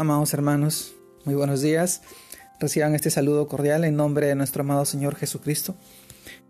Amados 0.00 0.32
hermanos, 0.32 0.94
muy 1.26 1.34
buenos 1.34 1.60
días. 1.60 2.00
Reciban 2.58 2.94
este 2.94 3.10
saludo 3.10 3.46
cordial 3.48 3.84
en 3.84 3.96
nombre 3.96 4.28
de 4.28 4.34
nuestro 4.34 4.62
amado 4.62 4.86
Señor 4.86 5.14
Jesucristo. 5.14 5.74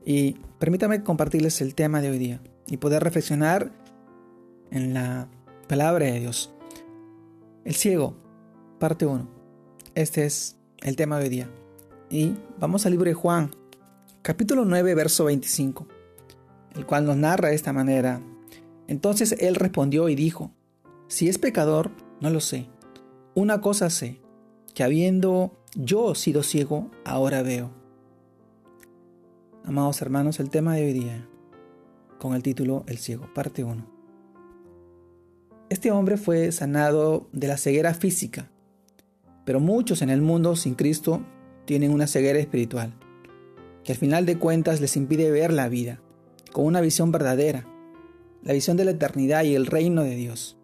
Y 0.07 0.37
permítame 0.61 1.03
compartirles 1.03 1.61
el 1.61 1.75
tema 1.75 2.01
de 2.01 2.11
hoy 2.11 2.19
día 2.19 2.41
y 2.69 2.77
poder 2.77 3.03
reflexionar 3.03 3.73
en 4.71 4.95
la 4.95 5.29
palabra 5.67 6.07
de 6.07 6.21
Dios. 6.21 6.55
El 7.65 7.75
ciego, 7.75 8.15
parte 8.79 9.05
1. 9.05 9.29
Este 9.97 10.27
es 10.27 10.57
el 10.83 10.95
tema 10.95 11.19
de 11.19 11.25
hoy 11.25 11.31
día. 11.31 11.51
Y 12.09 12.37
vamos 12.61 12.87
al 12.87 12.93
libro 12.93 13.09
de 13.09 13.15
Juan, 13.15 13.51
capítulo 14.23 14.65
9, 14.65 14.95
verso 14.95 15.25
25, 15.25 15.89
el 16.77 16.87
cual 16.87 17.05
nos 17.05 17.17
narra 17.17 17.49
de 17.49 17.57
esta 17.57 17.73
manera. 17.73 18.23
Entonces 18.87 19.35
él 19.41 19.57
respondió 19.57 20.09
y 20.09 20.15
dijo, 20.15 20.53
si 21.09 21.29
es 21.29 21.39
pecador, 21.39 21.91
no 22.21 22.31
lo 22.31 22.39
sé 22.39 22.69
una 23.35 23.61
cosa 23.61 23.91
sé, 23.91 24.21
que 24.75 24.83
habiendo 24.83 25.57
yo 25.75 26.15
sido 26.15 26.43
ciego, 26.43 26.91
ahora 27.05 27.43
veo. 27.43 27.71
Amados 29.65 30.03
hermanos, 30.03 30.41
el 30.41 30.51
tema 30.51 30.75
de 30.75 30.87
hoy 30.87 30.93
día, 30.93 31.29
con 32.19 32.35
el 32.35 32.43
título 32.43 32.85
El 32.89 32.99
ciego, 32.99 33.33
parte 33.33 33.63
1. 33.63 33.87
Este 35.69 35.93
hombre 35.93 36.17
fue 36.17 36.51
sanado 36.51 37.29
de 37.33 37.47
la 37.47 37.57
ceguera 37.57 37.95
física, 37.95 38.51
pero 39.45 39.61
muchos 39.61 40.03
en 40.03 40.11
el 40.11 40.23
mundo 40.23 40.57
sin 40.57 40.75
Cristo 40.75 41.23
tienen 41.67 41.93
una 41.93 42.09
ceguera 42.09 42.41
espiritual, 42.41 42.95
que 43.85 43.93
al 43.93 43.99
final 43.99 44.27
de 44.27 44.39
cuentas 44.39 44.81
les 44.81 44.97
impide 44.97 45.31
ver 45.31 45.53
la 45.53 45.69
vida 45.69 46.01
con 46.51 46.65
una 46.65 46.81
visión 46.81 47.13
verdadera, 47.13 47.65
la 48.43 48.55
visión 48.55 48.77
de 48.77 48.85
la 48.85 48.91
eternidad 48.91 49.45
y 49.45 49.55
el 49.55 49.67
reino 49.67 50.03
de 50.03 50.17
Dios, 50.17 50.57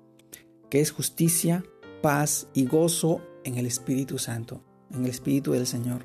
que 0.69 0.81
es 0.81 0.91
justicia, 0.91 1.63
paz 2.07 2.47
y 2.55 2.67
gozo 2.67 3.21
en 3.43 3.57
el 3.57 3.67
Espíritu 3.67 4.19
Santo, 4.19 4.63
en 4.93 5.03
el 5.03 5.11
Espíritu 5.11 5.51
del 5.51 5.67
Señor. 5.67 6.05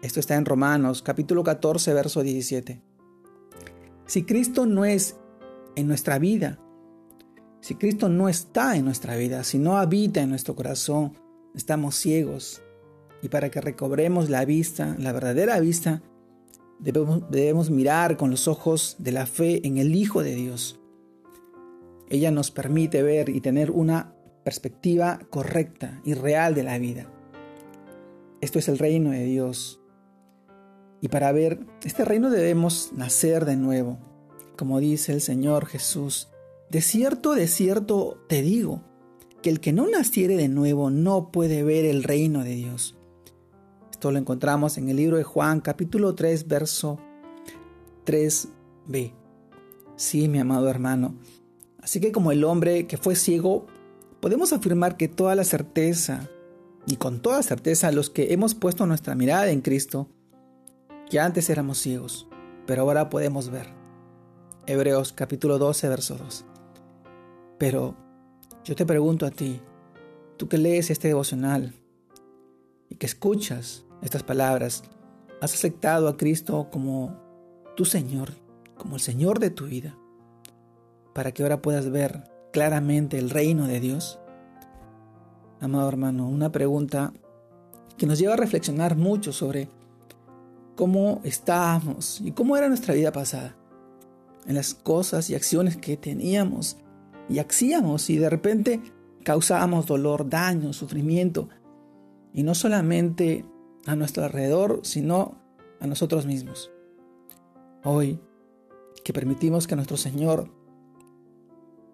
Esto 0.00 0.20
está 0.20 0.36
en 0.36 0.46
Romanos 0.46 1.02
capítulo 1.02 1.44
14, 1.44 1.92
verso 1.92 2.22
17. 2.22 2.80
Si 4.06 4.22
Cristo 4.24 4.64
no 4.64 4.86
es 4.86 5.18
en 5.76 5.86
nuestra 5.86 6.18
vida, 6.18 6.58
si 7.60 7.74
Cristo 7.74 8.08
no 8.08 8.30
está 8.30 8.74
en 8.74 8.86
nuestra 8.86 9.16
vida, 9.16 9.44
si 9.44 9.58
no 9.58 9.76
habita 9.76 10.22
en 10.22 10.30
nuestro 10.30 10.56
corazón, 10.56 11.12
estamos 11.54 11.96
ciegos. 11.96 12.62
Y 13.20 13.28
para 13.28 13.50
que 13.50 13.60
recobremos 13.60 14.30
la 14.30 14.46
vista, 14.46 14.96
la 14.98 15.12
verdadera 15.12 15.60
vista, 15.60 16.00
debemos, 16.78 17.30
debemos 17.30 17.68
mirar 17.68 18.16
con 18.16 18.30
los 18.30 18.48
ojos 18.48 18.96
de 18.98 19.12
la 19.12 19.26
fe 19.26 19.60
en 19.66 19.76
el 19.76 19.94
Hijo 19.94 20.22
de 20.22 20.34
Dios. 20.36 20.80
Ella 22.08 22.30
nos 22.30 22.50
permite 22.50 23.02
ver 23.02 23.28
y 23.28 23.42
tener 23.42 23.70
una 23.70 24.14
perspectiva 24.50 25.20
correcta 25.30 26.00
y 26.04 26.14
real 26.14 26.56
de 26.56 26.64
la 26.64 26.76
vida. 26.76 27.06
Esto 28.40 28.58
es 28.58 28.68
el 28.68 28.78
reino 28.78 29.10
de 29.12 29.22
Dios. 29.22 29.80
Y 31.00 31.06
para 31.06 31.30
ver 31.30 31.60
este 31.84 32.04
reino 32.04 32.30
debemos 32.30 32.90
nacer 32.92 33.44
de 33.44 33.54
nuevo. 33.54 34.00
Como 34.56 34.80
dice 34.80 35.12
el 35.12 35.20
Señor 35.20 35.66
Jesús, 35.66 36.30
de 36.68 36.80
cierto, 36.80 37.36
de 37.36 37.46
cierto 37.46 38.18
te 38.28 38.42
digo, 38.42 38.82
que 39.40 39.50
el 39.50 39.60
que 39.60 39.72
no 39.72 39.86
naciere 39.86 40.36
de 40.36 40.48
nuevo 40.48 40.90
no 40.90 41.30
puede 41.30 41.62
ver 41.62 41.84
el 41.84 42.02
reino 42.02 42.42
de 42.42 42.56
Dios. 42.56 42.96
Esto 43.92 44.10
lo 44.10 44.18
encontramos 44.18 44.78
en 44.78 44.88
el 44.88 44.96
libro 44.96 45.16
de 45.16 45.22
Juan 45.22 45.60
capítulo 45.60 46.16
3 46.16 46.48
verso 46.48 46.98
3b. 48.04 49.12
Sí, 49.94 50.26
mi 50.26 50.40
amado 50.40 50.68
hermano. 50.68 51.14
Así 51.80 52.00
que 52.00 52.10
como 52.10 52.32
el 52.32 52.42
hombre 52.42 52.88
que 52.88 52.96
fue 52.96 53.14
ciego 53.14 53.68
podemos 54.20 54.52
afirmar 54.52 54.96
que 54.96 55.08
toda 55.08 55.34
la 55.34 55.44
certeza, 55.44 56.28
y 56.86 56.96
con 56.96 57.20
toda 57.20 57.42
certeza 57.42 57.92
los 57.92 58.10
que 58.10 58.32
hemos 58.32 58.54
puesto 58.54 58.86
nuestra 58.86 59.14
mirada 59.14 59.50
en 59.50 59.60
Cristo, 59.60 60.08
que 61.08 61.20
antes 61.20 61.50
éramos 61.50 61.78
ciegos, 61.78 62.28
pero 62.66 62.82
ahora 62.82 63.08
podemos 63.10 63.50
ver. 63.50 63.68
Hebreos 64.66 65.12
capítulo 65.12 65.58
12, 65.58 65.88
verso 65.88 66.16
2. 66.16 66.44
Pero 67.58 67.96
yo 68.64 68.76
te 68.76 68.86
pregunto 68.86 69.26
a 69.26 69.30
ti, 69.30 69.60
tú 70.36 70.48
que 70.48 70.58
lees 70.58 70.90
este 70.90 71.08
devocional 71.08 71.74
y 72.88 72.96
que 72.96 73.06
escuchas 73.06 73.84
estas 74.02 74.22
palabras, 74.22 74.84
¿has 75.40 75.54
aceptado 75.54 76.08
a 76.08 76.16
Cristo 76.16 76.68
como 76.70 77.18
tu 77.76 77.84
Señor, 77.84 78.30
como 78.76 78.96
el 78.96 79.00
Señor 79.00 79.38
de 79.38 79.50
tu 79.50 79.66
vida, 79.66 79.96
para 81.14 81.32
que 81.32 81.42
ahora 81.42 81.62
puedas 81.62 81.90
ver 81.90 82.29
claramente 82.52 83.18
el 83.18 83.30
reino 83.30 83.66
de 83.66 83.80
Dios? 83.80 84.18
Amado 85.60 85.88
hermano, 85.88 86.28
una 86.28 86.50
pregunta 86.50 87.12
que 87.96 88.06
nos 88.06 88.18
lleva 88.18 88.34
a 88.34 88.38
reflexionar 88.38 88.96
mucho 88.96 89.32
sobre 89.32 89.68
cómo 90.74 91.20
estábamos 91.24 92.20
y 92.22 92.32
cómo 92.32 92.56
era 92.56 92.68
nuestra 92.68 92.94
vida 92.94 93.12
pasada, 93.12 93.56
en 94.46 94.54
las 94.54 94.74
cosas 94.74 95.28
y 95.28 95.34
acciones 95.34 95.76
que 95.76 95.96
teníamos 95.96 96.78
y 97.28 97.38
hacíamos 97.38 98.08
y 98.08 98.16
de 98.16 98.30
repente 98.30 98.80
causábamos 99.22 99.86
dolor, 99.86 100.28
daño, 100.28 100.72
sufrimiento, 100.72 101.48
y 102.32 102.42
no 102.42 102.54
solamente 102.54 103.44
a 103.86 103.96
nuestro 103.96 104.24
alrededor, 104.24 104.80
sino 104.82 105.36
a 105.80 105.86
nosotros 105.86 106.26
mismos. 106.26 106.70
Hoy, 107.84 108.18
que 109.04 109.12
permitimos 109.12 109.66
que 109.66 109.76
nuestro 109.76 109.96
Señor 109.96 110.50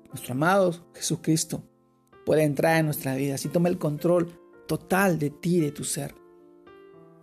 nuestro 0.09 0.33
amado 0.33 0.75
Jesucristo 0.95 1.63
pueda 2.25 2.43
entrar 2.43 2.79
en 2.79 2.87
nuestra 2.87 3.15
vida, 3.15 3.39
si 3.39 3.49
toma 3.49 3.69
el 3.69 3.79
control 3.79 4.29
total 4.67 5.19
de 5.19 5.31
ti, 5.31 5.61
de 5.61 5.71
tu 5.71 5.85
ser, 5.85 6.15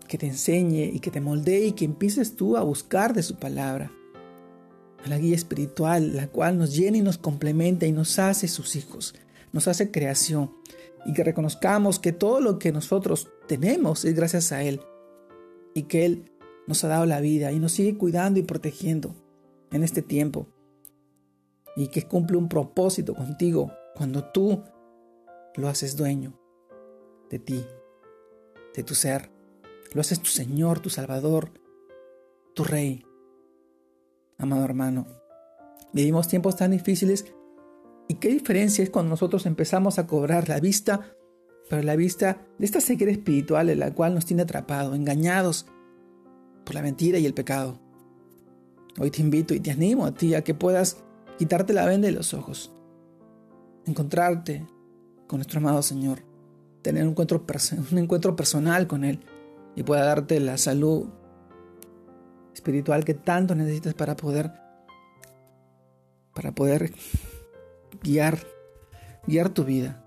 que 0.08 0.18
te 0.18 0.28
enseñe 0.28 0.92
y 0.94 1.00
que 1.00 1.12
te 1.12 1.22
moldee 1.22 1.68
y 1.68 1.72
que 1.74 1.86
empieces 1.86 2.36
tú 2.36 2.58
a 2.58 2.64
buscar 2.64 3.14
de 3.14 3.24
su 3.24 3.36
palabra, 3.36 3.92
la 5.06 5.18
guía 5.18 5.36
espiritual, 5.36 6.16
la 6.16 6.28
cual 6.28 6.58
nos 6.58 6.76
llena 6.76 6.98
y 6.98 7.02
nos 7.02 7.18
complementa 7.18 7.86
y 7.86 7.92
nos 7.92 8.18
hace 8.20 8.48
sus 8.48 8.76
hijos, 8.76 9.14
nos 9.52 9.68
hace 9.68 9.92
creación. 9.92 10.52
Y 11.06 11.12
que 11.12 11.26
reconozcamos 11.26 12.00
que 12.00 12.14
todo 12.14 12.40
lo 12.40 12.60
que 12.60 12.72
nosotros 12.72 13.30
tenemos 13.48 14.06
es 14.06 14.16
gracias 14.16 14.54
a 14.54 14.64
Él 14.64 14.80
y 15.74 15.84
que 15.84 16.06
Él 16.06 16.32
nos 16.66 16.84
ha 16.86 16.88
dado 16.88 17.06
la 17.06 17.20
vida 17.20 17.52
y 17.52 17.60
nos 17.60 17.74
sigue 17.74 17.98
cuidando 17.98 18.40
y 18.40 18.44
protegiendo 18.44 19.14
en 19.72 19.84
este 19.84 20.02
tiempo 20.02 20.48
y 21.75 21.88
que 21.88 22.03
cumple 22.03 22.38
un 22.38 22.50
propósito 22.50 23.13
contigo 23.16 23.72
cuando 23.95 24.23
tú 24.25 24.63
lo 25.56 25.67
haces 25.67 25.95
dueño 25.95 26.39
de 27.29 27.39
ti, 27.39 27.66
de 28.75 28.84
tu 28.84 28.95
ser. 28.95 29.31
Lo 29.94 30.01
haces 30.01 30.19
tu 30.19 30.29
Señor, 30.29 30.79
tu 30.79 30.89
Salvador, 30.89 31.51
tu 32.53 32.63
Rey. 32.63 33.06
Amado 34.38 34.66
hermano, 34.66 35.06
vivimos 35.94 36.28
tiempos 36.28 36.56
tan 36.56 36.72
difíciles 36.72 37.25
y 38.07 38.16
qué 38.16 38.29
diferencia 38.29 38.84
es 38.84 38.90
cuando 38.90 39.11
nosotros 39.11 39.45
empezamos 39.45 40.00
a 40.00 40.07
cobrar 40.07 40.50
la 40.50 40.59
vista, 40.59 41.16
pero 41.69 41.81
la 41.84 41.95
vista 41.95 42.45
de 42.57 42.66
esta 42.66 42.81
ceguera 42.81 43.11
espiritual 43.11 43.69
en 43.69 43.79
la 43.79 43.94
cual 43.94 44.13
nos 44.13 44.25
tiene 44.25 44.44
atrapado, 44.44 44.95
engañados 44.95 45.67
por 46.66 46.75
la 46.75 46.81
mentira 46.81 47.19
y 47.19 47.25
el 47.25 47.34
pecado. 47.34 47.79
Hoy 49.00 49.11
te 49.11 49.22
invito 49.22 49.53
y 49.53 49.59
te 49.59 49.72
animo 49.72 50.05
a 50.05 50.13
ti 50.13 50.35
a 50.35 50.44
que 50.44 50.53
puedas 50.53 51.03
quitarte 51.38 51.74
la 51.74 51.86
venda 51.86 52.08
de 52.08 52.14
los 52.14 52.34
ojos, 52.34 52.72
encontrarte 53.86 54.66
con 55.28 55.40
nuestro 55.40 55.60
amado 55.60 55.82
Señor, 55.82 56.24
tener 56.82 57.04
un 57.04 57.12
encuentro, 57.12 57.44
un 57.92 57.98
encuentro 57.98 58.36
personal 58.36 58.88
con 58.88 59.04
Él 59.04 59.20
y 59.76 59.84
pueda 59.84 60.06
darte 60.06 60.40
la 60.40 60.58
salud 60.58 61.08
espiritual 62.54 63.04
que 63.04 63.14
tanto 63.14 63.56
necesitas 63.56 63.94
para 63.94 64.16
poder 64.16 64.52
para 66.34 66.54
poder 66.54 66.94
guiar 68.02 68.40
guiar 69.26 69.50
tu 69.50 69.64
vida 69.64 70.04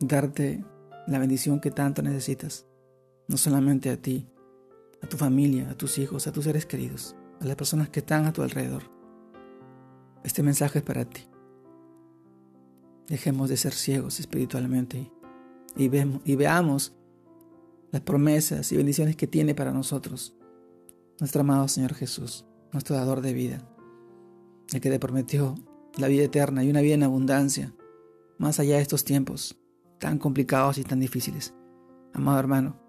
darte 0.00 0.64
la 1.06 1.18
bendición 1.18 1.60
que 1.60 1.70
tanto 1.70 2.02
necesitas 2.02 2.66
no 3.28 3.36
solamente 3.36 3.90
a 3.90 3.96
ti 3.96 4.28
a 5.02 5.06
tu 5.08 5.16
familia 5.16 5.70
a 5.70 5.74
tus 5.74 5.98
hijos 5.98 6.26
a 6.26 6.32
tus 6.32 6.44
seres 6.44 6.66
queridos 6.66 7.14
a 7.40 7.44
las 7.44 7.56
personas 7.56 7.88
que 7.90 8.00
están 8.00 8.26
a 8.26 8.32
tu 8.32 8.42
alrededor 8.42 8.82
este 10.24 10.42
mensaje 10.42 10.80
es 10.80 10.84
para 10.84 11.04
ti. 11.04 11.22
Dejemos 13.06 13.50
de 13.50 13.56
ser 13.56 13.74
ciegos 13.74 14.18
espiritualmente 14.18 15.12
y, 15.76 15.84
y 15.84 16.36
veamos 16.36 16.94
las 17.92 18.00
promesas 18.00 18.72
y 18.72 18.76
bendiciones 18.76 19.14
que 19.14 19.26
tiene 19.26 19.54
para 19.54 19.70
nosotros 19.70 20.34
nuestro 21.20 21.42
amado 21.42 21.68
Señor 21.68 21.94
Jesús, 21.94 22.44
nuestro 22.72 22.96
dador 22.96 23.20
de 23.20 23.34
vida, 23.34 23.68
el 24.72 24.80
que 24.80 24.90
te 24.90 24.98
prometió 24.98 25.54
la 25.96 26.08
vida 26.08 26.24
eterna 26.24 26.64
y 26.64 26.70
una 26.70 26.80
vida 26.80 26.94
en 26.94 27.04
abundancia, 27.04 27.74
más 28.38 28.58
allá 28.58 28.76
de 28.76 28.82
estos 28.82 29.04
tiempos 29.04 29.56
tan 29.98 30.18
complicados 30.18 30.78
y 30.78 30.84
tan 30.84 30.98
difíciles. 30.98 31.54
Amado 32.14 32.38
hermano, 32.40 32.80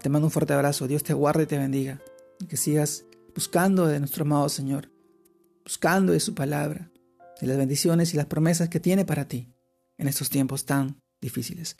te 0.00 0.08
mando 0.08 0.28
un 0.28 0.30
fuerte 0.30 0.54
abrazo, 0.54 0.86
Dios 0.86 1.02
te 1.02 1.12
guarde 1.12 1.42
y 1.42 1.46
te 1.46 1.58
bendiga, 1.58 2.00
que 2.48 2.56
sigas 2.56 3.04
buscando 3.34 3.86
de 3.86 3.98
nuestro 3.98 4.22
amado 4.22 4.48
Señor 4.48 4.90
buscando 5.68 6.14
de 6.14 6.20
su 6.20 6.34
palabra, 6.34 6.90
de 7.42 7.46
las 7.46 7.58
bendiciones 7.58 8.14
y 8.14 8.16
las 8.16 8.24
promesas 8.24 8.70
que 8.70 8.80
tiene 8.80 9.04
para 9.04 9.28
ti 9.28 9.52
en 9.98 10.08
estos 10.08 10.30
tiempos 10.30 10.64
tan 10.64 10.98
difíciles. 11.20 11.76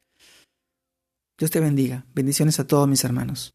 Dios 1.38 1.50
te 1.50 1.58
bendiga. 1.58 2.05
Bendiciones 2.14 2.61
a 2.61 2.67
todos 2.67 2.87
mis 2.87 3.02
hermanos. 3.05 3.55